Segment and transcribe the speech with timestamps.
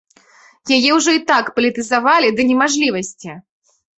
[0.77, 3.31] Яе ўжо і так палітызавалі да немажлівасці!